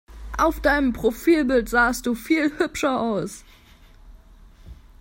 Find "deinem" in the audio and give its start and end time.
0.61-0.93